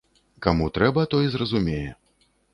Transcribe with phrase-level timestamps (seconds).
[0.45, 1.85] Каму трэба, той зразумее.